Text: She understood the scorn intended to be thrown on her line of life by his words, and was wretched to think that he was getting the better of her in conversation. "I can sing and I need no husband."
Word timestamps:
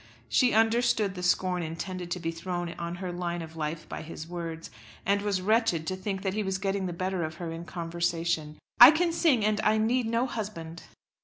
She 0.27 0.51
understood 0.51 1.13
the 1.13 1.21
scorn 1.21 1.61
intended 1.61 2.09
to 2.09 2.19
be 2.19 2.31
thrown 2.31 2.73
on 2.79 2.95
her 2.95 3.11
line 3.11 3.43
of 3.43 3.55
life 3.55 3.87
by 3.87 4.01
his 4.01 4.27
words, 4.27 4.71
and 5.05 5.21
was 5.21 5.43
wretched 5.43 5.85
to 5.85 5.95
think 5.95 6.23
that 6.23 6.33
he 6.33 6.41
was 6.41 6.57
getting 6.57 6.87
the 6.87 6.91
better 6.91 7.23
of 7.23 7.35
her 7.35 7.51
in 7.51 7.65
conversation. 7.65 8.57
"I 8.79 8.89
can 8.89 9.13
sing 9.13 9.45
and 9.45 9.61
I 9.61 9.77
need 9.77 10.07
no 10.07 10.25
husband." 10.25 10.81